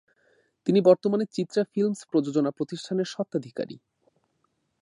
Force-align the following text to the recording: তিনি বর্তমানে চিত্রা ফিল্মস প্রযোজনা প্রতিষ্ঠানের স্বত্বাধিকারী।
তিনি 0.67 0.79
বর্তমানে 0.81 1.25
চিত্রা 1.31 1.61
ফিল্মস 1.73 1.99
প্রযোজনা 2.11 2.51
প্রতিষ্ঠানের 2.51 3.07
স্বত্বাধিকারী। 3.07 3.75